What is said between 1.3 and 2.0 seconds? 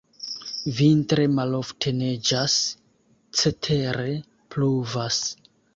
malofte